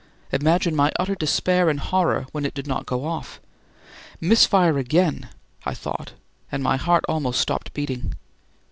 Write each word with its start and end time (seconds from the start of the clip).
Imagine 0.31 0.75
my 0.75 0.91
utter 0.99 1.13
despair 1.13 1.69
and 1.69 1.79
horror 1.79 2.25
when 2.31 2.43
it 2.43 2.55
did 2.55 2.65
not 2.65 2.87
go 2.87 3.05
off! 3.05 3.39
"Misfire 4.19 4.79
again," 4.79 5.29
I 5.63 5.75
thought, 5.75 6.13
and 6.51 6.63
my 6.63 6.75
heart 6.77 7.05
almost 7.07 7.39
stopped 7.39 7.71
beating. 7.75 8.15